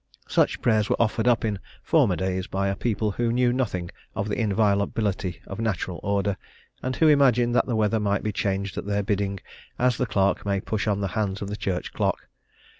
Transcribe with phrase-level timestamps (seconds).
[0.27, 4.27] Such prayers were offered up in former days by a people who knew nothing of
[4.29, 6.37] the inviolability of natural order,
[6.81, 9.41] and who imagined that the weather might be changed at their bidding
[9.77, 12.27] as the clerk may push on the hands of the church clock.